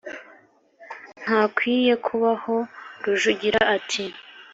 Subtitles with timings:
[1.23, 2.55] ntakwiye kubaho."
[3.03, 4.03] rujugira ati: